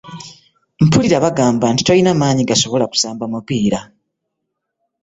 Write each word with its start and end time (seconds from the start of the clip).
Mpulira 0.85 1.17
bagamba 1.25 1.65
nti 1.73 1.81
tolina 1.83 2.11
manyi 2.21 2.43
gasobola 2.49 2.85
kusamba 2.91 3.23
mupiira. 3.31 3.79